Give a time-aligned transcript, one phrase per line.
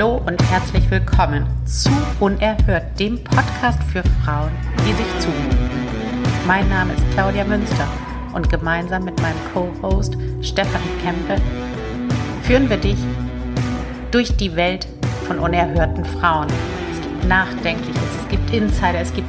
[0.00, 1.90] Hallo und herzlich willkommen zu
[2.20, 5.58] Unerhört, dem Podcast für Frauen, die sich zumuten.
[6.46, 7.86] Mein Name ist Claudia Münster
[8.32, 11.36] und gemeinsam mit meinem Co-Host Stefanie Kempe
[12.44, 12.96] führen wir dich
[14.10, 14.88] durch die Welt
[15.26, 16.48] von unerhörten Frauen.
[16.94, 19.28] Es gibt Nachdenkliches, es gibt Insider, es gibt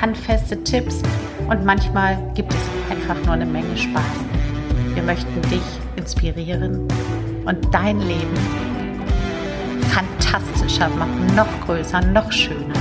[0.00, 1.02] handfeste Tipps
[1.46, 4.16] und manchmal gibt es einfach nur eine Menge Spaß.
[4.94, 5.60] Wir möchten dich
[5.96, 6.88] inspirieren
[7.44, 8.75] und dein Leben
[10.76, 12.74] fantastischer machen, noch größer, noch schöner.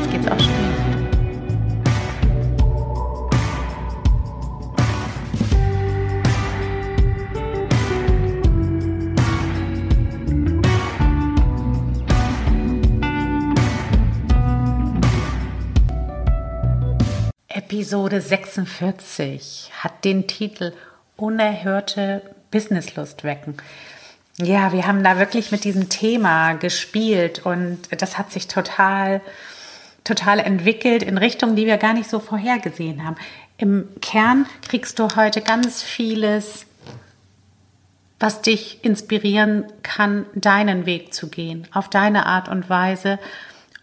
[0.00, 0.54] Jetzt geht's auch schon
[17.48, 20.72] Episode 46 hat den Titel
[21.16, 23.56] Unerhörte Businesslust wecken.
[24.38, 29.20] Ja, wir haben da wirklich mit diesem Thema gespielt und das hat sich total,
[30.02, 33.14] total entwickelt in Richtungen, die wir gar nicht so vorhergesehen haben.
[33.58, 36.66] Im Kern kriegst du heute ganz vieles,
[38.18, 43.20] was dich inspirieren kann, deinen Weg zu gehen, auf deine Art und Weise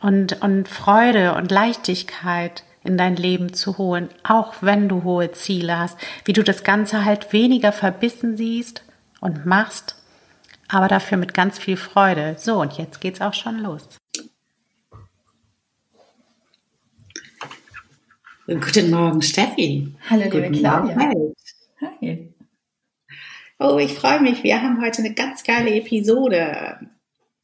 [0.02, 5.80] und, und Freude und Leichtigkeit in dein Leben zu holen, auch wenn du hohe Ziele
[5.80, 8.84] hast, wie du das Ganze halt weniger verbissen siehst
[9.22, 9.96] und machst
[10.72, 12.36] aber dafür mit ganz viel Freude.
[12.38, 13.88] So, und jetzt geht's auch schon los.
[18.48, 19.94] Guten Morgen, Steffi.
[20.10, 20.96] Hallo, liebe Guten Claudia.
[20.96, 21.34] Morgen.
[21.82, 22.34] Hi.
[23.60, 24.44] Oh, ich freue mich.
[24.44, 26.80] Wir haben heute eine ganz geile Episode.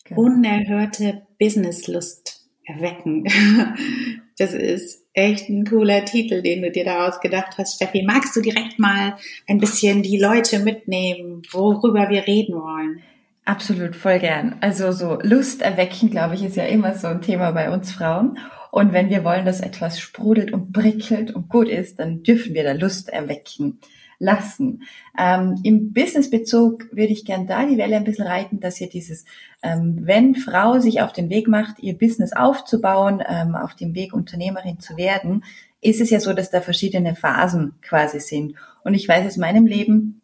[0.04, 0.22] Genau.
[0.22, 3.26] Unerhörte Businesslust erwecken.
[4.40, 8.04] Das ist echt ein cooler Titel, den du dir da ausgedacht hast, Steffi.
[8.04, 13.02] Magst du direkt mal ein bisschen die Leute mitnehmen, worüber wir reden wollen?
[13.48, 14.58] Absolut, voll gern.
[14.60, 18.38] Also so Lust erwecken, glaube ich, ist ja immer so ein Thema bei uns Frauen.
[18.72, 22.66] Und wenn wir wollen, dass etwas sprudelt und prickelt und gut ist, dann dürfen wir
[22.66, 23.80] da Lust erwecken
[24.20, 24.84] lassen.
[25.18, 29.24] Ähm, Im Businessbezug würde ich gern da die Welle ein bisschen reiten, dass ihr dieses,
[29.64, 34.12] ähm, wenn Frau sich auf den Weg macht, ihr Business aufzubauen, ähm, auf dem Weg
[34.14, 35.46] Unternehmerin zu werden,
[35.80, 38.56] ist es ja so, dass da verschiedene Phasen quasi sind.
[38.84, 40.22] Und ich weiß aus meinem Leben,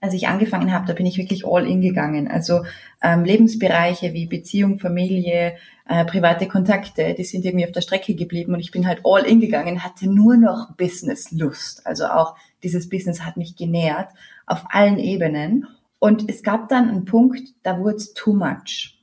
[0.00, 2.28] als ich angefangen habe, da bin ich wirklich all in gegangen.
[2.28, 2.64] Also
[3.02, 5.56] ähm, Lebensbereiche wie Beziehung, Familie,
[5.88, 9.22] äh, private Kontakte, die sind irgendwie auf der Strecke geblieben und ich bin halt all
[9.22, 11.86] in gegangen, hatte nur noch Business-Lust.
[11.86, 14.08] Also auch dieses Business hat mich genährt
[14.46, 15.66] auf allen Ebenen.
[15.98, 18.95] Und es gab dann einen Punkt, da wurde es too much.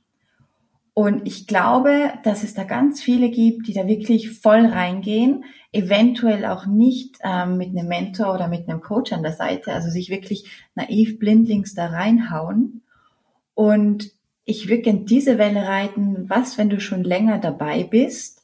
[0.94, 6.46] Und ich glaube, dass es da ganz viele gibt, die da wirklich voll reingehen, eventuell
[6.46, 10.08] auch nicht ähm, mit einem Mentor oder mit einem Coach an der Seite, also sich
[10.08, 12.82] wirklich naiv blindlings da reinhauen.
[13.54, 14.12] Und
[14.44, 18.43] ich würde gerne diese Welle reiten, was, wenn du schon länger dabei bist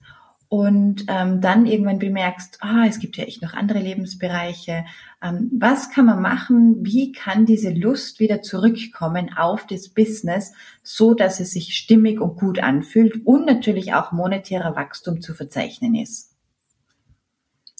[0.50, 4.84] und ähm, dann irgendwann bemerkst, ah, es gibt ja echt noch andere Lebensbereiche.
[5.22, 6.84] Ähm, was kann man machen?
[6.84, 10.53] Wie kann diese Lust wieder zurückkommen auf das Business,
[10.83, 15.94] so dass es sich stimmig und gut anfühlt und natürlich auch monetärer Wachstum zu verzeichnen
[15.94, 16.34] ist?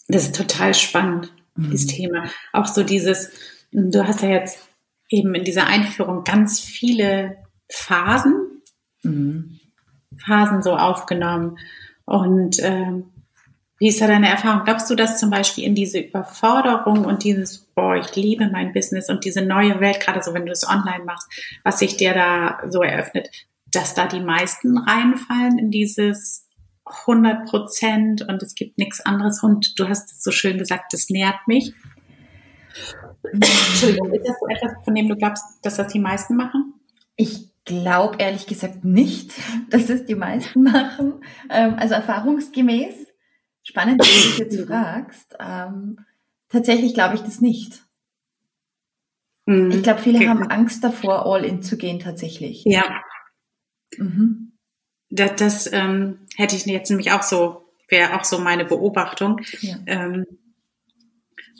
[0.07, 1.71] Das ist total spannend, mhm.
[1.71, 2.31] dieses Thema.
[2.53, 3.33] Auch so dieses,
[3.73, 4.61] du hast ja jetzt
[5.09, 7.37] eben in dieser Einführung ganz viele
[7.69, 8.63] Phasen,
[9.03, 9.59] mhm.
[10.25, 11.59] Phasen so aufgenommen.
[12.11, 13.05] Und ähm,
[13.79, 14.65] wie ist da deine Erfahrung?
[14.65, 19.09] Glaubst du, dass zum Beispiel in diese Überforderung und dieses, boah, ich liebe mein Business
[19.09, 21.31] und diese neue Welt, gerade so, wenn du es online machst,
[21.63, 23.31] was sich dir da so eröffnet,
[23.71, 26.49] dass da die meisten reinfallen in dieses
[27.07, 31.11] 100 Prozent und es gibt nichts anderes und du hast es so schön gesagt, das
[31.11, 31.73] nährt mich.
[33.33, 36.75] Entschuldigung, ist das so etwas, von dem du glaubst, dass das die meisten machen?
[37.15, 39.33] Ich glaube ehrlich gesagt nicht,
[39.71, 41.25] dass es die meisten machen.
[41.49, 42.95] Ähm, also erfahrungsgemäß,
[43.63, 46.05] spannend, dass du dich jetzt fragst, ähm,
[46.49, 47.85] tatsächlich glaube ich das nicht.
[49.47, 49.71] Mhm.
[49.71, 50.29] Ich glaube, viele okay.
[50.29, 52.63] haben Angst davor, all in zu gehen tatsächlich.
[52.65, 53.03] Ja.
[53.97, 54.53] Mhm.
[55.09, 59.41] Das, das ähm, hätte ich jetzt nämlich auch so, wäre auch so meine Beobachtung.
[59.61, 59.77] Ja.
[59.87, 60.27] Ähm,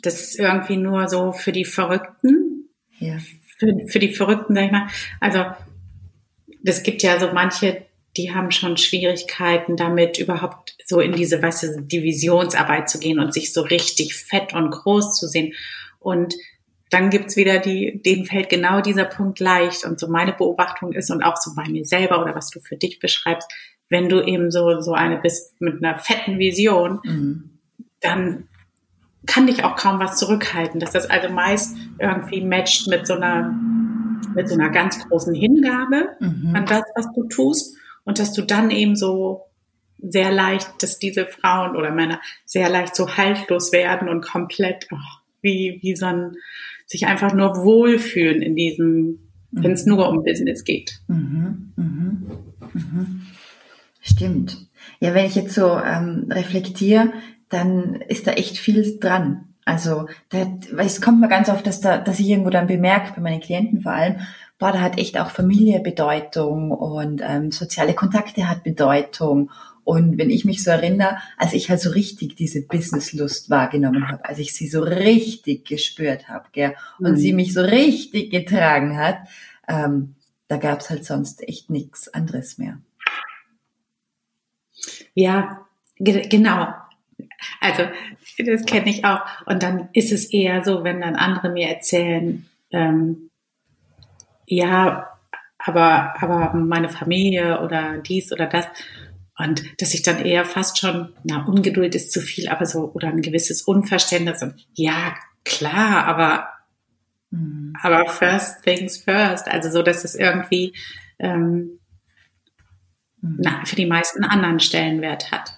[0.01, 2.69] das ist irgendwie nur so für die Verrückten.
[2.97, 3.17] Ja.
[3.57, 4.87] Für, für die Verrückten, sag ich mal.
[5.19, 5.45] Also
[6.63, 7.85] es gibt ja so manche,
[8.17, 13.33] die haben schon Schwierigkeiten damit, überhaupt so in diese, weißt du, Divisionsarbeit zu gehen und
[13.33, 15.53] sich so richtig fett und groß zu sehen.
[15.99, 16.35] Und
[16.89, 19.85] dann gibt's wieder die, denen fällt genau dieser Punkt leicht.
[19.85, 22.75] Und so meine Beobachtung ist und auch so bei mir selber oder was du für
[22.75, 23.49] dich beschreibst,
[23.89, 27.59] wenn du eben so, so eine bist mit einer fetten Vision, mhm.
[28.01, 28.47] dann
[29.25, 33.55] kann dich auch kaum was zurückhalten, dass das also meist irgendwie matcht mit so einer
[34.35, 36.55] mit so einer ganz großen Hingabe mhm.
[36.55, 39.45] an das, was du tust und dass du dann eben so
[40.01, 44.97] sehr leicht, dass diese Frauen oder Männer sehr leicht so haltlos werden und komplett oh,
[45.41, 46.33] wie, wie so ein,
[46.85, 49.19] sich einfach nur wohlfühlen in diesem,
[49.51, 49.63] mhm.
[49.63, 51.01] wenn es nur um Business geht.
[51.07, 51.73] Mhm.
[51.75, 52.27] Mhm.
[52.73, 53.21] mhm.
[54.01, 54.57] Stimmt.
[54.99, 57.13] Ja, wenn ich jetzt so ähm, reflektiere,
[57.49, 59.50] dann ist da echt viel dran.
[59.65, 63.21] Also da, es kommt mir ganz oft, dass, da, dass ich irgendwo dann bemerke, bei
[63.21, 64.19] meinen Klienten vor allem,
[64.57, 69.51] boah, da hat echt auch Familie Bedeutung und ähm, soziale Kontakte hat Bedeutung.
[69.83, 74.25] Und wenn ich mich so erinnere, als ich halt so richtig diese Businesslust wahrgenommen habe,
[74.25, 77.17] als ich sie so richtig gespürt habe, gell, und mhm.
[77.17, 79.17] sie mich so richtig getragen hat,
[79.67, 80.15] ähm,
[80.47, 82.77] da gab's halt sonst echt nichts anderes mehr.
[85.13, 85.65] Ja,
[85.97, 86.67] genau.
[87.59, 87.83] Also
[88.37, 89.21] das kenne ich auch.
[89.45, 93.29] Und dann ist es eher so, wenn dann andere mir erzählen, ähm,
[94.45, 95.07] ja,
[95.57, 98.67] aber, aber meine Familie oder dies oder das.
[99.37, 103.07] Und dass ich dann eher fast schon, na, Ungeduld ist zu viel, aber so, oder
[103.07, 104.41] ein gewisses Unverständnis.
[104.43, 106.49] Und ja, klar, aber,
[107.31, 107.73] mhm.
[107.81, 109.47] aber first things first.
[109.47, 110.73] Also so, dass es irgendwie,
[111.19, 111.79] ähm,
[113.21, 113.37] mhm.
[113.39, 115.57] na, für die meisten anderen Stellenwert hat.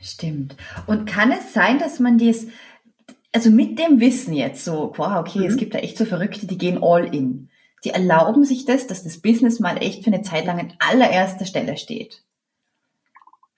[0.00, 0.56] Stimmt.
[0.86, 2.48] Und kann es sein, dass man dies,
[3.32, 5.46] also mit dem Wissen jetzt so, wow, okay, mhm.
[5.46, 7.48] es gibt da echt so Verrückte, die gehen all in.
[7.84, 11.46] Die erlauben sich das, dass das Business mal echt für eine Zeit lang an allererster
[11.46, 12.22] Stelle steht.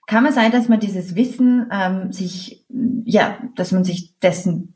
[0.05, 2.65] Kann man sein, dass man dieses Wissen ähm, sich,
[3.05, 4.75] ja, dass man sich dessen,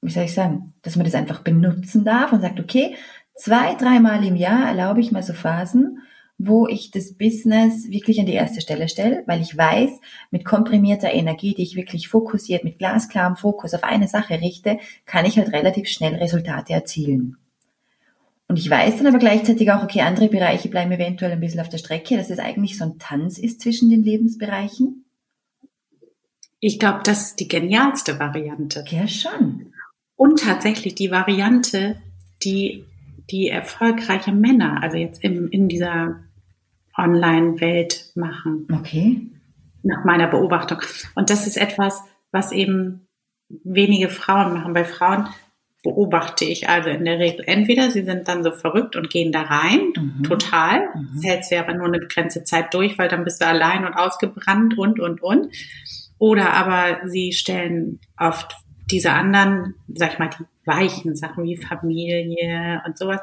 [0.00, 2.96] wie soll ich sagen, dass man das einfach benutzen darf und sagt, okay,
[3.36, 5.98] zwei, dreimal im Jahr erlaube ich mal so Phasen,
[6.46, 9.90] wo ich das Business wirklich an die erste Stelle stelle, weil ich weiß,
[10.30, 15.24] mit komprimierter Energie, die ich wirklich fokussiert, mit glasklarem Fokus auf eine Sache richte, kann
[15.24, 17.36] ich halt relativ schnell Resultate erzielen.
[18.48, 21.68] Und ich weiß dann aber gleichzeitig auch, okay, andere Bereiche bleiben eventuell ein bisschen auf
[21.68, 25.04] der Strecke, dass es eigentlich so ein Tanz ist zwischen den Lebensbereichen.
[26.60, 28.84] Ich glaube, das ist die genialste Variante.
[28.88, 29.72] Ja, schon.
[30.16, 31.96] Und tatsächlich die Variante,
[32.44, 32.84] die
[33.30, 36.20] die erfolgreiche Männer, also jetzt im, in dieser
[36.96, 38.66] Online-Welt machen.
[38.72, 39.28] Okay.
[39.82, 40.78] Nach meiner Beobachtung.
[41.14, 43.08] Und das ist etwas, was eben
[43.48, 44.72] wenige Frauen machen.
[44.72, 45.26] Bei Frauen
[45.82, 49.42] beobachte ich also in der Regel entweder sie sind dann so verrückt und gehen da
[49.42, 50.22] rein, mhm.
[50.22, 51.08] total, mhm.
[51.14, 53.94] das hält sie aber nur eine begrenzte Zeit durch, weil dann bist du allein und
[53.94, 55.48] ausgebrannt und, und, und.
[56.18, 58.54] Oder aber sie stellen oft
[58.92, 63.20] diese anderen, sag ich mal, die weichen Sachen wie Familie und sowas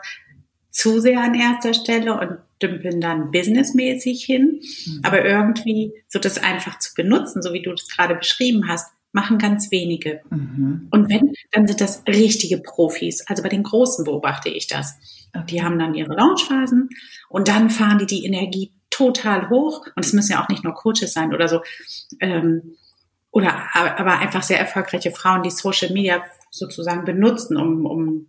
[0.69, 4.61] zu sehr an erster Stelle und dümpeln dann businessmäßig hin.
[4.85, 4.99] Mhm.
[5.03, 9.37] Aber irgendwie so das einfach zu benutzen, so wie du das gerade beschrieben hast, machen
[9.37, 10.21] ganz wenige.
[10.29, 10.87] Mhm.
[10.91, 13.25] Und wenn, dann sind das richtige Profis.
[13.27, 14.95] Also bei den Großen beobachte ich das.
[15.49, 16.89] Die haben dann ihre Launchphasen
[17.29, 19.85] und dann fahren die die Energie total hoch.
[19.95, 21.61] Und es müssen ja auch nicht nur Coaches sein oder so.
[22.19, 22.75] Ähm,
[23.31, 28.27] oder aber einfach sehr erfolgreiche Frauen, die Social Media sozusagen benutzen, um, um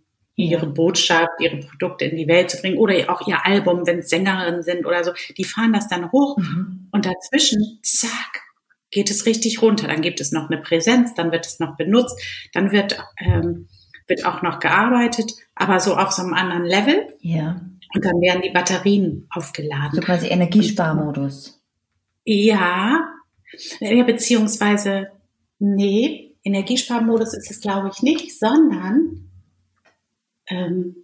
[0.49, 4.09] ihre Botschaft, ihre Produkte in die Welt zu bringen oder auch ihr Album, wenn es
[4.09, 6.87] Sängerinnen sind oder so, die fahren das dann hoch mhm.
[6.91, 8.41] und dazwischen, zack,
[8.91, 9.87] geht es richtig runter.
[9.87, 12.19] Dann gibt es noch eine Präsenz, dann wird es noch benutzt,
[12.53, 13.67] dann wird, ähm,
[14.07, 17.07] wird auch noch gearbeitet, aber so auf so einem anderen Level.
[17.21, 17.61] Ja.
[17.93, 19.91] Und dann werden die Batterien aufgeladen.
[19.93, 21.61] So quasi Energiesparmodus.
[22.23, 23.09] Ja,
[23.79, 25.07] ja beziehungsweise,
[25.59, 29.30] nee, Energiesparmodus ist es, glaube ich, nicht, sondern
[30.51, 30.95] ähm,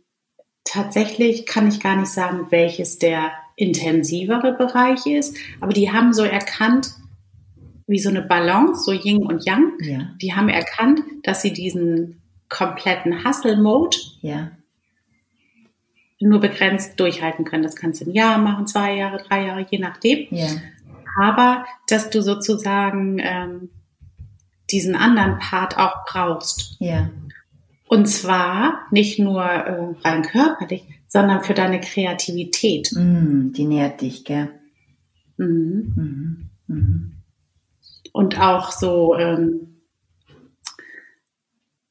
[0.63, 6.23] tatsächlich kann ich gar nicht sagen, welches der intensivere Bereich ist, aber die haben so
[6.23, 6.91] erkannt,
[7.87, 9.73] wie so eine Balance, so Yin und Yang.
[9.79, 10.13] Ja.
[10.21, 14.51] Die haben erkannt, dass sie diesen kompletten Hustle-Mode ja.
[16.19, 17.63] nur begrenzt durchhalten können.
[17.63, 20.27] Das kannst du ein Jahr machen, zwei Jahre, drei Jahre, je nachdem.
[20.31, 20.47] Ja.
[21.19, 23.69] Aber dass du sozusagen ähm,
[24.69, 26.75] diesen anderen Part auch brauchst.
[26.79, 27.09] Ja.
[27.87, 32.91] Und zwar nicht nur äh, rein körperlich, sondern für deine Kreativität.
[32.93, 34.49] Mm, die nährt dich, gell?
[35.37, 35.93] Mhm.
[35.95, 36.49] Mhm.
[36.67, 37.13] Mhm.
[38.11, 39.81] Und auch so, ähm,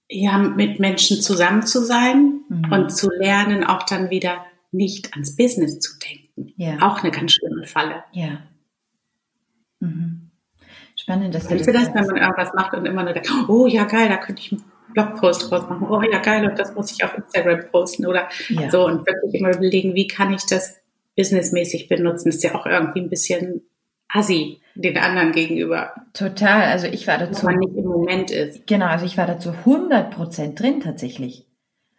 [0.08, 2.72] ja, mit Menschen zusammen zu sein mhm.
[2.72, 6.52] und zu lernen, auch dann wieder nicht ans Business zu denken.
[6.56, 6.78] Ja.
[6.82, 8.04] Auch eine ganz schlimme Falle.
[8.12, 8.40] Ja.
[9.80, 10.30] Mhm.
[10.94, 13.84] Spannend, dass Kennst du das, wenn man irgendwas macht und immer nur denkt, oh ja
[13.84, 14.56] geil, da könnte ich
[14.92, 15.86] Blogpost draus machen.
[15.88, 18.70] Oh ja geil, und das muss ich auf Instagram posten oder ja.
[18.70, 20.76] so und wirklich immer überlegen, wie kann ich das
[21.16, 22.28] businessmäßig benutzen?
[22.28, 23.62] Ist ja auch irgendwie ein bisschen
[24.08, 25.94] assi den anderen gegenüber.
[26.12, 27.42] Total, also ich war dazu.
[27.42, 28.66] Wo man nicht im Moment ist.
[28.66, 31.46] Genau, also ich war dazu 100 Prozent drin tatsächlich.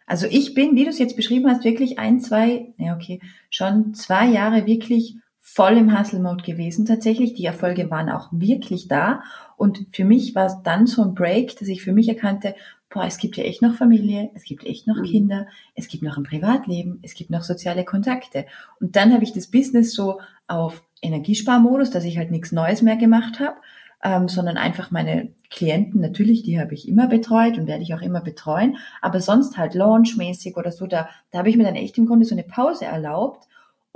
[0.06, 3.94] Also ich bin, wie du es jetzt beschrieben hast, wirklich ein, zwei, ja okay, schon
[3.94, 7.34] zwei Jahre wirklich voll im Hustle-Mode gewesen tatsächlich.
[7.34, 9.22] Die Erfolge waren auch wirklich da.
[9.56, 12.54] Und für mich war es dann so ein Break, dass ich für mich erkannte,
[12.90, 15.04] boah, es gibt ja echt noch Familie, es gibt echt noch mhm.
[15.04, 18.46] Kinder, es gibt noch ein Privatleben, es gibt noch soziale Kontakte.
[18.80, 22.96] Und dann habe ich das Business so auf Energiesparmodus, dass ich halt nichts Neues mehr
[22.96, 23.56] gemacht habe,
[24.02, 28.02] ähm, sondern einfach meine Klienten, natürlich, die habe ich immer betreut und werde ich auch
[28.02, 31.98] immer betreuen, aber sonst halt launchmäßig oder so, da, da habe ich mir dann echt
[31.98, 33.48] im Grunde so eine Pause erlaubt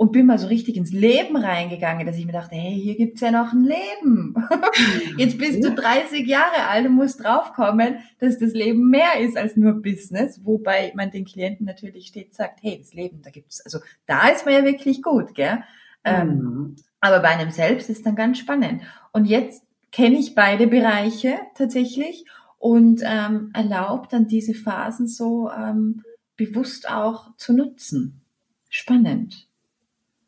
[0.03, 3.21] und bin mal so richtig ins Leben reingegangen, dass ich mir dachte, hey, hier gibt's
[3.21, 4.35] ja noch ein Leben.
[5.17, 9.55] Jetzt bist du 30 Jahre alt und musst draufkommen, dass das Leben mehr ist als
[9.55, 13.79] nur Business, wobei man den Klienten natürlich stets sagt, hey, das Leben, da gibt's, also
[14.05, 15.63] da ist man ja wirklich gut, gell?
[16.03, 16.33] Ähm, mhm.
[16.33, 18.81] Ähm, aber bei einem selbst ist dann ganz spannend.
[19.13, 22.25] Und jetzt kenne ich beide Bereiche tatsächlich
[22.59, 26.03] und ähm, erlaubt dann diese Phasen so ähm,
[26.35, 28.19] bewusst auch zu nutzen.
[28.67, 29.47] Spannend.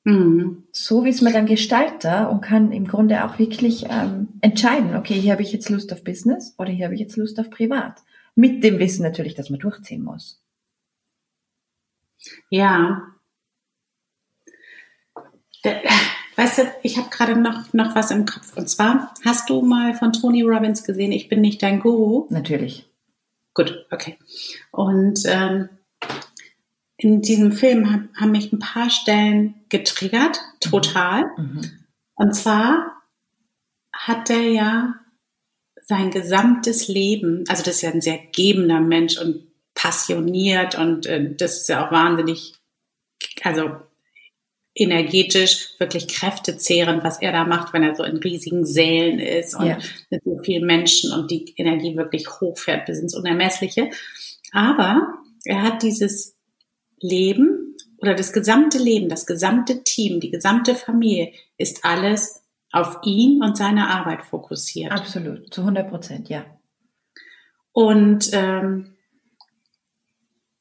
[0.05, 0.63] Mhm.
[0.71, 5.15] So wie es man dann Gestalter und kann im Grunde auch wirklich ähm, entscheiden, okay,
[5.15, 8.03] hier habe ich jetzt Lust auf Business oder hier habe ich jetzt Lust auf Privat.
[8.35, 10.39] Mit dem Wissen natürlich, dass man durchziehen muss.
[12.49, 13.07] Ja.
[16.35, 18.55] Weißt du, ich habe gerade noch, noch was im Kopf.
[18.55, 22.27] Und zwar, hast du mal von Tony Robbins gesehen, ich bin nicht dein Guru?
[22.29, 22.87] Natürlich.
[23.55, 24.17] Gut, okay.
[24.71, 25.69] Und ähm,
[26.97, 31.25] in diesem Film haben mich ein paar Stellen getriggert, total.
[31.37, 31.71] Mhm.
[32.15, 33.01] Und zwar
[33.93, 34.95] hat er ja
[35.81, 39.43] sein gesamtes Leben, also das ist ja ein sehr gebender Mensch und
[39.75, 42.53] passioniert und äh, das ist ja auch wahnsinnig,
[43.43, 43.71] also
[44.73, 49.67] energetisch wirklich kräftezehrend, was er da macht, wenn er so in riesigen Sälen ist und
[49.67, 49.77] ja.
[50.09, 53.89] mit so vielen Menschen und die Energie wirklich hochfährt bis ins Unermessliche.
[54.51, 56.34] Aber er hat dieses
[57.07, 63.41] Leben oder das gesamte Leben, das gesamte Team, die gesamte Familie ist alles auf ihn
[63.41, 64.91] und seine Arbeit fokussiert.
[64.91, 66.45] Absolut, zu 100 Prozent, ja.
[67.71, 68.95] Und ähm,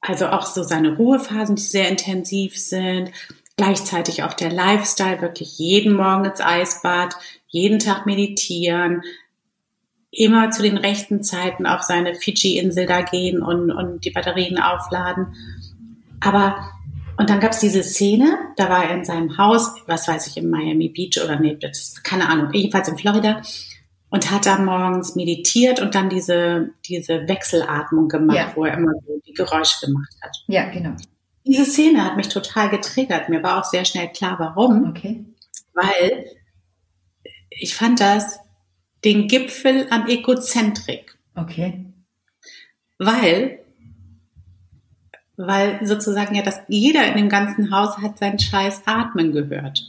[0.01, 3.11] also auch so seine Ruhephasen, die sehr intensiv sind.
[3.57, 7.15] Gleichzeitig auch der Lifestyle, wirklich jeden Morgen ins Eisbad,
[7.47, 9.03] jeden Tag meditieren,
[10.11, 15.35] immer zu den rechten Zeiten auf seine Fidschi-Insel da gehen und, und die Batterien aufladen.
[16.25, 16.71] Aber,
[17.19, 20.37] und dann gab es diese Szene, da war er in seinem Haus, was weiß ich,
[20.37, 23.43] in Miami Beach oder nee, das, keine Ahnung, jedenfalls in Florida
[24.15, 28.53] und hat da morgens meditiert und dann diese, diese Wechselatmung gemacht, ja.
[28.55, 30.37] wo er immer so die Geräusche gemacht hat.
[30.47, 30.95] Ja, genau.
[31.45, 33.29] Diese Szene hat mich total getriggert.
[33.29, 34.89] Mir war auch sehr schnell klar, warum.
[34.89, 35.25] Okay.
[35.75, 36.27] Weil
[37.51, 38.39] ich fand das
[39.05, 41.19] den Gipfel an Egozentrik.
[41.35, 41.85] Okay.
[42.99, 43.64] Weil
[45.37, 49.85] weil sozusagen ja das jeder in dem ganzen Haus hat seinen Scheiß Atmen gehört.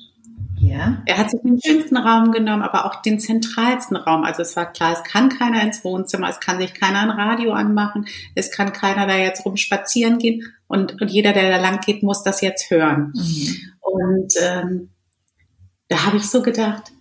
[0.57, 1.01] Ja.
[1.05, 4.23] Er hat sich den schönsten Raum genommen, aber auch den zentralsten Raum.
[4.23, 7.51] Also es war klar, es kann keiner ins Wohnzimmer, es kann sich keiner ein Radio
[7.51, 11.81] anmachen, es kann keiner da jetzt rum spazieren gehen und, und jeder, der da lang
[11.81, 13.13] geht, muss das jetzt hören.
[13.13, 13.55] Mhm.
[13.81, 14.89] Und ähm,
[15.87, 16.91] da habe ich so gedacht,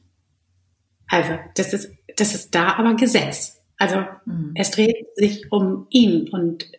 [1.09, 3.63] also das ist, das ist da aber Gesetz.
[3.79, 4.53] Also mhm.
[4.55, 6.71] es dreht sich um ihn und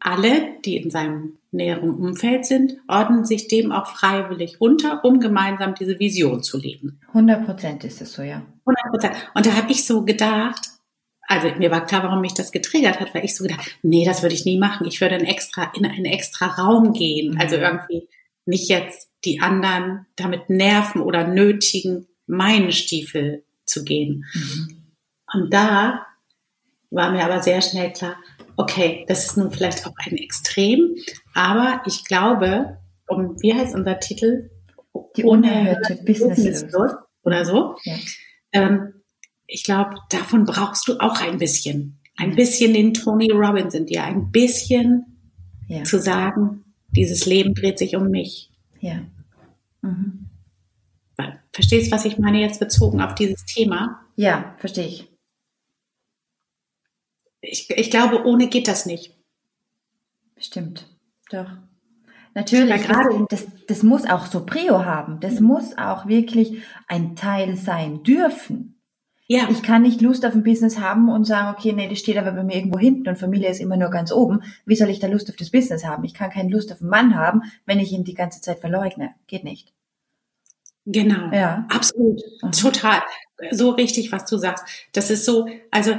[0.00, 5.74] alle, die in seinem näheren Umfeld sind, ordnen sich dem auch freiwillig unter, um gemeinsam
[5.74, 7.00] diese Vision zu leben.
[7.08, 8.42] 100 Prozent ist es so, ja.
[8.66, 9.14] 100 Prozent.
[9.34, 10.68] Und da habe ich so gedacht,
[11.26, 14.22] also mir war klar, warum mich das getriggert hat, weil ich so gedacht, nee, das
[14.22, 14.86] würde ich nie machen.
[14.86, 17.34] Ich würde in, extra, in einen extra Raum gehen.
[17.34, 17.40] Mhm.
[17.40, 18.08] Also irgendwie
[18.46, 24.24] nicht jetzt die anderen damit nerven oder nötigen, meinen Stiefel zu gehen.
[24.32, 24.78] Mhm.
[25.34, 26.06] Und da
[26.90, 28.16] war mir aber sehr schnell klar,
[28.56, 30.96] okay, das ist nun vielleicht auch ein Extrem,
[31.34, 34.50] aber ich glaube, um, wie heißt unser Titel?
[35.16, 36.64] Die unerhörte Business
[37.22, 37.76] oder so.
[37.84, 37.94] Ja.
[38.52, 38.94] Ähm,
[39.46, 42.00] ich glaube, davon brauchst du auch ein bisschen.
[42.16, 45.20] Ein bisschen den Tony Robbins in dir, ein bisschen
[45.68, 45.84] ja.
[45.84, 48.50] zu sagen, dieses Leben dreht sich um mich.
[48.80, 49.02] Ja.
[49.82, 50.26] Mhm.
[51.52, 54.00] Verstehst, du, was ich meine jetzt bezogen auf dieses Thema?
[54.16, 55.08] Ja, verstehe ich
[57.40, 59.14] ich, ich glaube, ohne geht das nicht.
[60.36, 60.86] Stimmt,
[61.30, 61.50] doch.
[62.34, 65.18] Natürlich, gerade das, das muss auch so Prio haben.
[65.18, 68.78] Das muss auch wirklich ein Teil sein dürfen.
[69.26, 69.48] Ja.
[69.50, 72.32] Ich kann nicht Lust auf ein Business haben und sagen, okay, nee, das steht aber
[72.32, 74.42] bei mir irgendwo hinten und Familie ist immer nur ganz oben.
[74.64, 76.04] Wie soll ich da Lust auf das Business haben?
[76.04, 79.14] Ich kann keine Lust auf einen Mann haben, wenn ich ihn die ganze Zeit verleugne.
[79.26, 79.74] Geht nicht.
[80.86, 81.30] Genau.
[81.30, 81.66] Ja.
[81.68, 82.22] Absolut.
[82.42, 82.52] Mhm.
[82.52, 83.02] Total.
[83.50, 84.64] So richtig, was du sagst.
[84.92, 85.98] Das ist so, also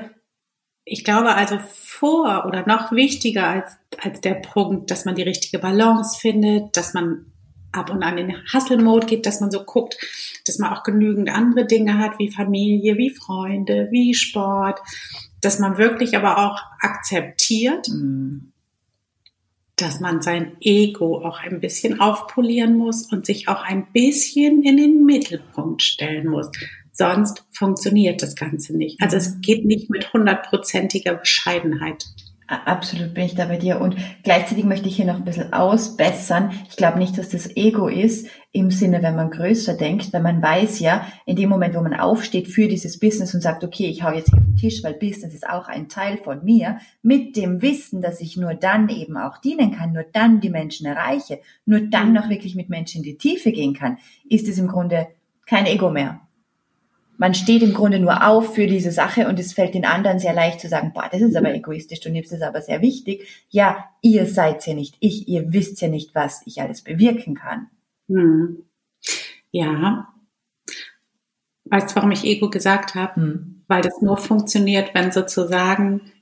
[0.89, 5.60] ich glaube also vor oder noch wichtiger als, als der Punkt, dass man die richtige
[5.60, 7.25] Balance findet, dass man
[7.72, 9.98] ab und an in Hustle-Mode geht, dass man so guckt,
[10.46, 14.79] dass man auch genügend andere Dinge hat, wie Familie, wie Freunde, wie Sport,
[15.41, 18.51] dass man wirklich aber auch akzeptiert, mhm.
[19.75, 24.77] dass man sein Ego auch ein bisschen aufpolieren muss und sich auch ein bisschen in
[24.77, 26.50] den Mittelpunkt stellen muss.
[26.99, 29.01] Sonst funktioniert das Ganze nicht.
[29.01, 29.41] Also es mhm.
[29.41, 32.03] geht nicht mit hundertprozentiger Bescheidenheit.
[32.45, 33.79] Absolut bin ich da bei dir.
[33.79, 36.51] Und gleichzeitig möchte ich hier noch ein bisschen ausbessern.
[36.69, 40.41] Ich glaube nicht, dass das Ego ist, im Sinne, wenn man größer denkt, weil man
[40.41, 44.03] weiß ja, in dem Moment, wo man aufsteht für dieses Business und sagt, okay, ich
[44.03, 47.37] hau jetzt hier auf den Tisch, weil Business ist auch ein Teil von mir, mit
[47.37, 51.39] dem Wissen, dass ich nur dann eben auch dienen kann, nur dann die Menschen erreiche,
[51.65, 52.15] nur dann mhm.
[52.15, 55.07] noch wirklich mit Menschen in die Tiefe gehen kann, ist es im Grunde
[55.45, 56.19] kein Ego mehr
[57.19, 60.33] man steht im Grunde nur auf für diese Sache und es fällt den anderen sehr
[60.33, 63.27] leicht zu sagen, boah, das ist aber egoistisch, du nimmst es aber sehr wichtig.
[63.49, 67.67] Ja, ihr seid ja nicht ich, ihr wisst ja nicht, was ich alles bewirken kann.
[68.07, 68.63] Hm.
[69.51, 70.13] Ja.
[71.65, 73.15] Weißt du, warum ich Ego gesagt habe?
[73.17, 73.63] Hm.
[73.67, 76.13] Weil das nur funktioniert, wenn sozusagen,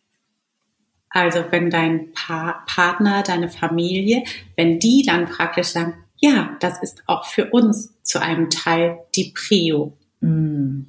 [1.09, 4.23] also wenn dein pa Partner, deine Familie,
[4.55, 9.31] wenn die dann praktisch sagen, ja, das ist auch für uns zu einem Teil die
[9.35, 9.95] Prio.
[10.21, 10.87] Mhm.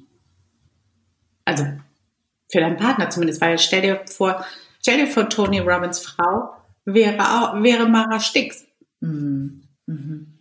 [1.45, 1.65] Also
[2.51, 4.45] für deinen Partner zumindest, weil stell dir vor,
[4.81, 6.53] stell dir vor, Tony Robbins Frau
[6.85, 8.65] wäre auch, wäre Mara Stix.
[9.01, 9.61] Mhm.
[9.85, 10.39] Mhm.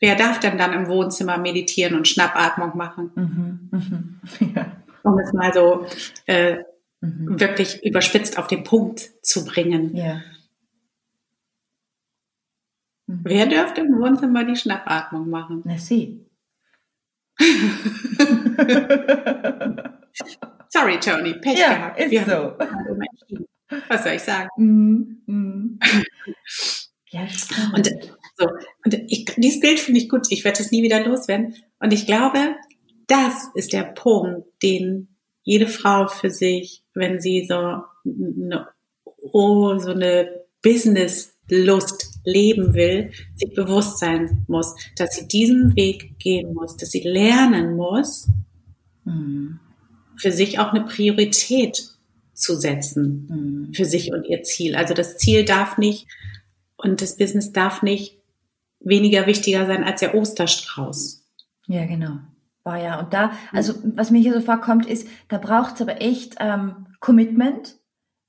[0.00, 3.10] Wer darf denn dann im Wohnzimmer meditieren und Schnappatmung machen?
[3.14, 3.68] Mhm.
[3.70, 4.20] mhm.
[4.54, 4.76] Ja.
[5.02, 5.86] Um es mal so
[6.26, 6.58] äh,
[7.00, 7.40] mhm.
[7.40, 9.96] wirklich überspitzt auf den Punkt zu bringen.
[9.96, 10.20] Ja.
[13.06, 15.62] Wer dürfte im Wohnzimmer die Schnappatmung machen?
[15.64, 16.26] Na, sie.
[20.68, 21.98] Sorry, Tony, Pech ja, gehabt.
[21.98, 22.56] Ist Wir so.
[23.88, 24.48] Was soll ich sagen?
[24.56, 25.80] Mm, mm.
[27.10, 27.74] Ja, stimmt.
[27.74, 27.90] Und,
[28.36, 28.46] so,
[28.84, 30.26] und ich, dieses Bild finde ich gut.
[30.30, 31.54] Ich werde es nie wieder loswerden.
[31.78, 32.56] Und ich glaube,
[33.06, 35.08] das ist der Punkt, den
[35.42, 38.68] jede Frau für sich, wenn sie so eine,
[39.04, 40.44] oh, so eine
[41.50, 47.00] Business-Lust leben will, sich bewusst sein muss, dass sie diesen Weg gehen muss, dass sie
[47.00, 48.28] lernen muss,
[49.04, 49.58] mhm.
[50.16, 51.90] für sich auch eine Priorität
[52.32, 53.26] zu setzen,
[53.68, 53.74] mhm.
[53.74, 54.76] für sich und ihr Ziel.
[54.76, 56.06] Also das Ziel darf nicht
[56.76, 58.18] und das Business darf nicht
[58.80, 61.22] weniger wichtiger sein als der Osterstrauß.
[61.66, 62.18] Ja, genau.
[62.62, 63.00] War ja.
[63.00, 66.86] Und da, also was mir hier so vorkommt, ist, da braucht es aber echt ähm,
[67.00, 67.76] Commitment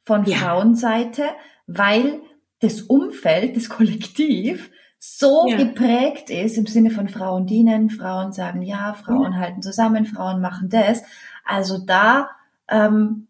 [0.05, 0.37] von ja.
[0.37, 1.23] Frauenseite,
[1.67, 2.21] weil
[2.61, 5.57] das Umfeld, das Kollektiv so ja.
[5.57, 9.39] geprägt ist im Sinne von Frauen dienen, Frauen sagen ja, Frauen ja.
[9.39, 11.01] halten zusammen, Frauen machen das.
[11.43, 12.29] Also da
[12.69, 13.27] ähm,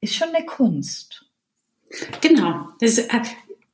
[0.00, 1.24] ist schon eine Kunst.
[2.20, 2.68] Genau.
[2.80, 3.08] Das, äh,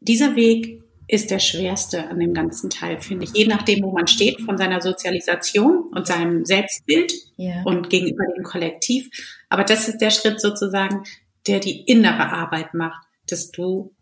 [0.00, 3.32] dieser Weg ist der schwerste an dem ganzen Teil, finde ich.
[3.34, 7.62] Je nachdem, wo man steht, von seiner Sozialisation und seinem Selbstbild ja.
[7.64, 9.10] und gegenüber dem Kollektiv.
[9.48, 11.02] Aber das ist der Schritt sozusagen,
[11.48, 13.92] der die innere Arbeit macht, dass du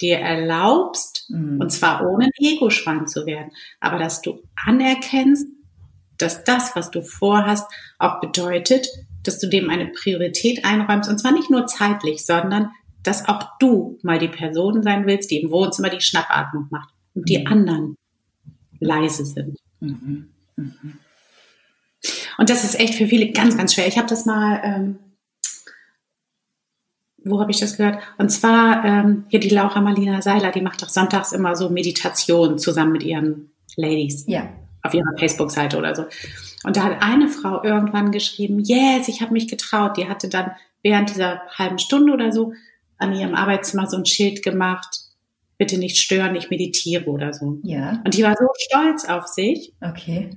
[0.00, 1.60] dir erlaubst, mhm.
[1.60, 5.46] und zwar ohne Ego-Schwein zu werden, aber dass du anerkennst,
[6.18, 8.88] dass das, was du vorhast, auch bedeutet,
[9.22, 12.70] dass du dem eine Priorität einräumst, und zwar nicht nur zeitlich, sondern
[13.02, 17.28] dass auch du mal die Person sein willst, die im Wohnzimmer die Schnappatmung macht und
[17.28, 17.46] die mhm.
[17.46, 17.96] anderen
[18.80, 19.58] leise sind.
[19.80, 20.28] Mhm.
[20.56, 20.98] mhm.
[22.38, 23.88] Und das ist echt für viele ganz, ganz schwer.
[23.88, 24.98] Ich habe das mal ähm,
[27.30, 27.98] wo habe ich das gehört?
[28.18, 32.58] Und zwar ähm, hier die Laura Marlina Seiler, die macht doch sonntags immer so Meditation
[32.58, 34.24] zusammen mit ihren Ladies.
[34.26, 34.48] Ja.
[34.82, 36.04] Auf ihrer Facebook-Seite oder so.
[36.64, 39.96] Und da hat eine Frau irgendwann geschrieben, yes, ich habe mich getraut.
[39.96, 42.52] Die hatte dann während dieser halben Stunde oder so
[42.98, 44.88] an ihrem Arbeitszimmer so ein Schild gemacht,
[45.56, 47.58] bitte nicht stören, ich meditiere oder so.
[47.62, 48.00] Ja.
[48.04, 49.72] Und die war so stolz auf sich.
[49.80, 50.30] Okay.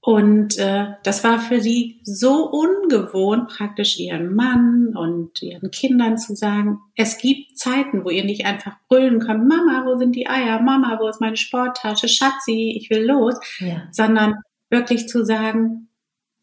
[0.00, 6.36] Und äh, das war für sie so ungewohnt, praktisch ihren Mann und ihren Kindern zu
[6.36, 10.60] sagen, es gibt Zeiten, wo ihr nicht einfach brüllen könnt, Mama, wo sind die Eier?
[10.60, 12.08] Mama, wo ist meine Sporttasche?
[12.08, 13.34] Schatzi, ich will los.
[13.58, 13.88] Ja.
[13.90, 14.36] Sondern
[14.70, 15.88] wirklich zu sagen,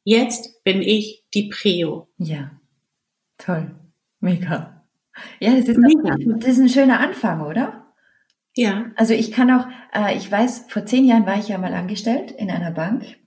[0.03, 2.09] jetzt bin ich die Prio.
[2.17, 2.51] Ja,
[3.37, 3.73] toll.
[4.19, 4.83] Mega.
[5.39, 6.15] Ja, das ist, Mega.
[6.39, 7.85] das ist ein schöner Anfang, oder?
[8.53, 8.91] Ja.
[8.97, 12.31] Also ich kann auch, äh, ich weiß, vor zehn Jahren war ich ja mal angestellt
[12.31, 13.17] in einer Bank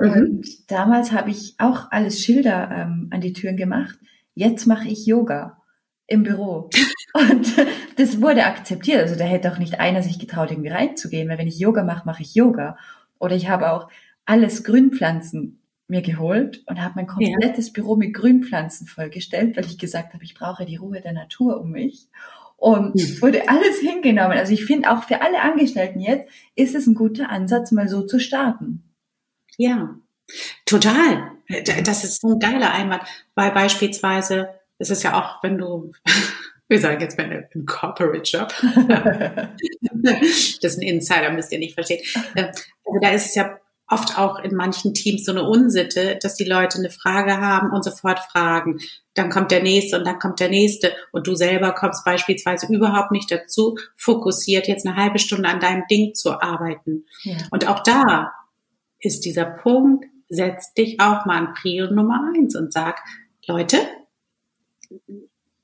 [0.00, 0.12] Mhm.
[0.12, 3.98] Und damals habe ich auch alles Schilder ähm, an die Türen gemacht.
[4.34, 5.58] Jetzt mache ich Yoga
[6.06, 6.70] im Büro.
[7.14, 7.54] Und
[7.96, 9.00] das wurde akzeptiert.
[9.02, 12.06] Also da hätte auch nicht einer sich getraut, irgendwie reinzugehen, weil wenn ich Yoga mache,
[12.06, 12.76] mache ich Yoga.
[13.18, 13.88] Oder ich habe auch
[14.24, 17.72] alles Grünpflanzen mir geholt und habe mein komplettes ja.
[17.74, 21.70] Büro mit Grünpflanzen vollgestellt, weil ich gesagt habe, ich brauche die Ruhe der Natur um
[21.70, 22.08] mich.
[22.56, 23.22] Und mhm.
[23.22, 24.36] wurde alles hingenommen.
[24.36, 28.02] Also ich finde auch für alle Angestellten jetzt ist es ein guter Ansatz, mal so
[28.02, 28.82] zu starten.
[29.58, 29.96] Ja,
[30.64, 31.32] total.
[31.84, 33.02] Das ist so ein geiler Einwand,
[33.34, 35.92] weil beispielsweise, es ist ja auch, wenn du,
[36.68, 38.54] wir sagen jetzt mal im Corporate Job,
[40.02, 42.02] das ist ein Insider, müsst ihr nicht verstehen.
[42.34, 42.62] Also
[43.02, 46.78] da ist es ja oft auch in manchen Teams so eine Unsitte, dass die Leute
[46.78, 48.78] eine Frage haben und sofort fragen.
[49.14, 53.10] Dann kommt der nächste und dann kommt der nächste und du selber kommst beispielsweise überhaupt
[53.10, 57.06] nicht dazu, fokussiert jetzt eine halbe Stunde an deinem Ding zu arbeiten.
[57.22, 57.36] Ja.
[57.50, 58.32] Und auch da
[59.00, 63.00] ist dieser Punkt, setz dich auch mal an Prio Nummer eins und sag,
[63.46, 63.78] Leute,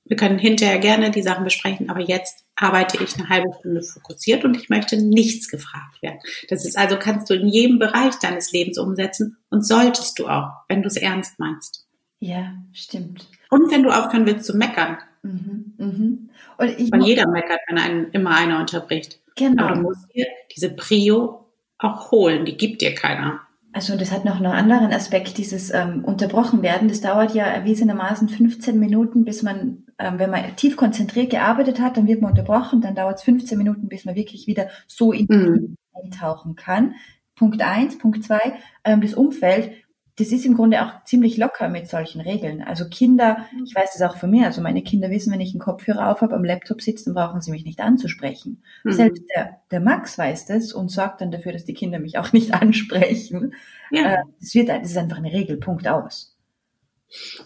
[0.07, 4.45] wir können hinterher gerne die Sachen besprechen, aber jetzt arbeite ich eine halbe Stunde fokussiert
[4.45, 6.19] und ich möchte nichts gefragt werden.
[6.49, 10.51] Das ist also, kannst du in jedem Bereich deines Lebens umsetzen und solltest du auch,
[10.69, 11.87] wenn du es ernst meinst.
[12.21, 13.27] Ja, stimmt.
[13.51, 14.99] Und wenn du aufhören willst zu meckern.
[15.23, 16.31] Mhm, mhm.
[16.59, 19.21] Und ich Weil jeder meckert, wenn einen immer einer unterbricht.
[19.37, 19.65] Genau.
[19.65, 21.44] Aber du musst dir diese Prio
[21.79, 23.41] auch holen, die gibt dir keiner.
[23.73, 26.89] Also das hat noch einen anderen Aspekt, dieses ähm, unterbrochen werden.
[26.89, 31.97] Das dauert ja erwiesenermaßen 15 Minuten, bis man, ähm, wenn man tief konzentriert gearbeitet hat,
[31.97, 35.27] dann wird man unterbrochen, dann dauert es 15 Minuten, bis man wirklich wieder so in
[35.29, 35.77] mhm.
[35.93, 36.95] eintauchen kann.
[37.35, 39.73] Punkt eins, Punkt zwei, ähm, das Umfeld
[40.17, 42.63] das ist im Grunde auch ziemlich locker mit solchen Regeln.
[42.63, 45.61] Also Kinder, ich weiß das auch von mir, also meine Kinder wissen, wenn ich einen
[45.61, 48.63] Kopfhörer auf habe, am Laptop sitze, dann brauchen sie mich nicht anzusprechen.
[48.85, 48.93] Mhm.
[48.93, 52.33] Selbst der, der Max weiß das und sorgt dann dafür, dass die Kinder mich auch
[52.33, 53.55] nicht ansprechen.
[53.91, 54.15] Ja.
[54.15, 56.37] Äh, das, wird, das ist einfach eine Regel, Punkt aus.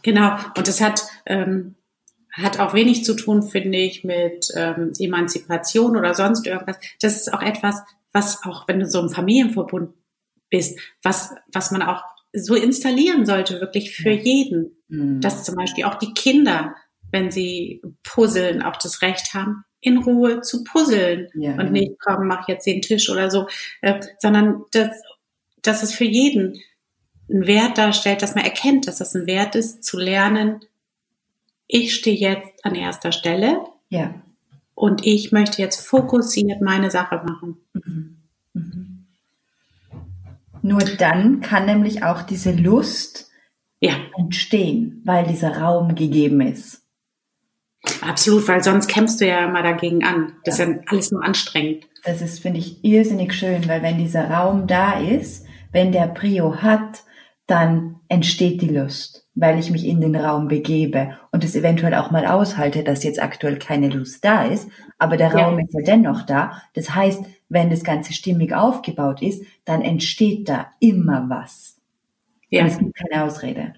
[0.03, 1.75] Genau, und das hat, ähm,
[2.33, 6.79] hat auch wenig zu tun, finde ich, mit ähm, Emanzipation oder sonst irgendwas.
[7.01, 9.95] Das ist auch etwas, was auch, wenn du so im Familienverbund
[10.51, 14.77] bist, was, was man auch so installieren sollte, wirklich für jeden.
[14.89, 15.21] Mhm.
[15.21, 16.75] Dass zum Beispiel auch die Kinder,
[17.11, 22.27] wenn sie puzzeln, auch das Recht haben, in Ruhe zu puzzeln ja, und nicht, komm,
[22.27, 23.47] mach jetzt den Tisch oder so,
[23.81, 24.91] äh, sondern dass,
[25.63, 26.59] dass es für jeden
[27.31, 30.61] einen Wert darstellt, dass man erkennt, dass das ein Wert ist, zu lernen,
[31.67, 33.61] ich stehe jetzt an erster Stelle
[33.91, 34.15] ja.
[34.75, 37.59] und ich möchte jetzt fokussiert meine Sache machen.
[37.75, 38.17] Mhm.
[38.55, 38.88] Mhm.
[40.69, 43.31] Nur dann kann nämlich auch diese Lust
[43.81, 43.95] ja.
[44.19, 46.83] entstehen, weil dieser Raum gegeben ist.
[48.03, 50.35] Absolut, weil sonst kämpfst du ja immer dagegen an.
[50.45, 50.67] Das ja.
[50.67, 51.87] ist ja alles nur anstrengend.
[52.05, 56.57] Das ist, finde ich, irrsinnig schön, weil wenn dieser Raum da ist, wenn der Prio
[56.57, 57.03] hat,
[57.47, 62.11] dann entsteht die Lust, weil ich mich in den Raum begebe und es eventuell auch
[62.11, 65.65] mal aushalte, dass jetzt aktuell keine Lust da ist, aber der Raum ja.
[65.65, 66.61] ist ja dennoch da.
[66.75, 71.79] Das heißt, wenn das Ganze stimmig aufgebaut ist, dann entsteht da immer was.
[72.51, 72.63] Ja.
[72.63, 73.75] Und es gibt keine Ausrede.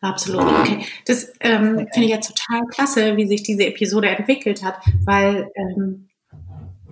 [0.00, 0.44] Absolut.
[0.44, 0.84] Okay.
[1.06, 6.08] Das ähm, finde ich jetzt total klasse, wie sich diese Episode entwickelt hat, weil ähm,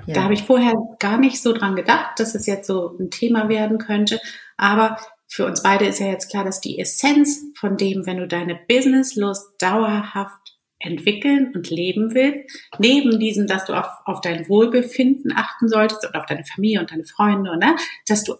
[0.06, 0.14] ja.
[0.14, 3.50] da habe ich vorher gar nicht so dran gedacht, dass es jetzt so ein Thema
[3.50, 4.18] werden könnte.
[4.56, 4.96] Aber
[5.28, 8.58] für uns beide ist ja jetzt klar, dass die Essenz von dem, wenn du deine
[8.68, 15.68] Businesslust dauerhaft entwickeln und leben willst, neben diesem, dass du auf, auf dein Wohlbefinden achten
[15.68, 17.76] solltest und auf deine Familie und deine Freunde, ne?
[18.06, 18.34] dass du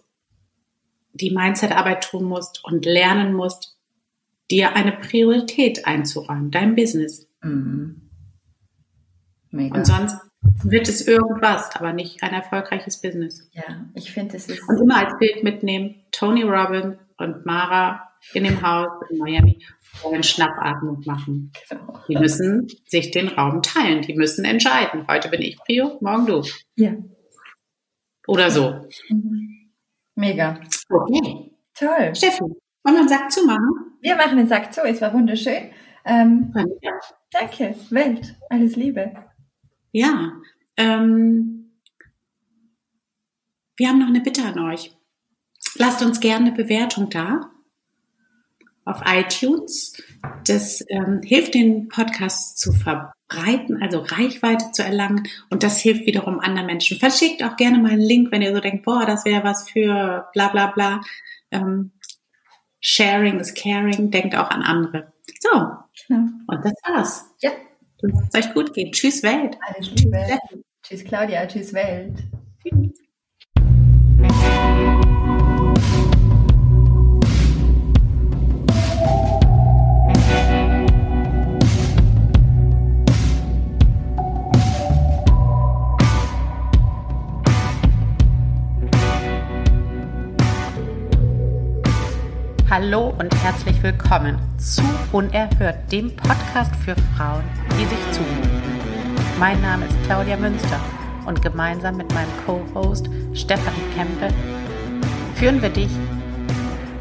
[1.13, 3.77] die Mindset-Arbeit tun musst und lernen musst,
[4.49, 7.27] dir eine Priorität einzuräumen, dein Business.
[7.41, 8.09] Mhm.
[9.51, 9.75] Mega.
[9.75, 10.17] Und sonst
[10.63, 13.49] wird es irgendwas, aber nicht ein erfolgreiches Business.
[13.53, 14.67] Ja, ich finde es ist.
[14.67, 19.59] Und immer als Bild mitnehmen, Tony Robbins und Mara in dem Haus in Miami
[20.01, 21.51] wollen Schnappatmung machen.
[22.07, 24.01] Die müssen sich den Raum teilen.
[24.01, 25.05] Die müssen entscheiden.
[25.07, 26.43] Heute bin ich Prio, morgen du.
[26.75, 26.93] Ja.
[28.27, 28.87] Oder so.
[29.09, 29.71] Mhm.
[30.15, 30.59] Mega.
[30.89, 31.51] Okay.
[31.73, 32.15] Toll.
[32.15, 33.97] Steffi, wollen wir einen Sack zumachen?
[34.01, 34.81] Wir machen den Sack zu.
[34.81, 35.71] Es war wunderschön.
[36.05, 36.91] Ähm, ja.
[37.31, 37.75] Danke.
[37.89, 38.35] Welt.
[38.49, 39.13] Alles Liebe.
[39.91, 40.33] Ja.
[40.77, 41.79] Ähm,
[43.77, 44.95] wir haben noch eine Bitte an euch.
[45.77, 47.49] Lasst uns gerne eine Bewertung da
[48.85, 50.01] auf iTunes.
[50.45, 56.39] Das ähm, hilft den Podcast zu verbreiten, also Reichweite zu erlangen und das hilft wiederum
[56.39, 56.99] anderen Menschen.
[56.99, 60.27] Verschickt auch gerne mal einen Link, wenn ihr so denkt, boah, das wäre was für
[60.33, 61.01] bla bla bla.
[61.51, 61.91] Ähm,
[62.79, 65.13] sharing is caring, denkt auch an andere.
[65.39, 65.49] So,
[66.07, 66.29] genau.
[66.47, 67.25] und das war's.
[67.41, 67.51] Ja.
[68.33, 68.91] Es euch gut gehen.
[68.91, 69.57] Tschüss Welt.
[69.65, 70.19] Alles Liebe.
[70.83, 72.17] Tschüss Claudia, tschüss Welt.
[72.61, 73.02] Tschüss.
[92.75, 94.81] Hallo und herzlich willkommen zu
[95.11, 97.43] Unerhört, dem Podcast für Frauen,
[97.79, 98.49] die sich zumuten.
[99.37, 100.79] Mein Name ist Claudia Münster
[101.27, 104.33] und gemeinsam mit meinem Co-Host Stefanie Kempe
[105.35, 105.91] führen wir dich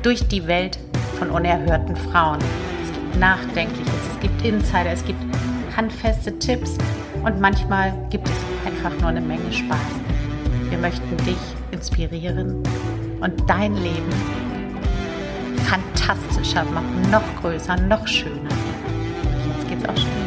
[0.02, 0.78] durch die Welt
[1.18, 2.40] von unerhörten Frauen.
[2.84, 5.24] Es gibt Nachdenkliches, es gibt Insider, es gibt
[5.74, 6.76] handfeste Tipps
[7.24, 9.78] und manchmal gibt es einfach nur eine Menge Spaß.
[10.68, 12.62] Wir möchten dich inspirieren
[13.22, 14.41] und dein Leben
[15.72, 18.50] fantastischer machen, noch größer, noch schöner.
[19.56, 20.21] Jetzt geht's auch schon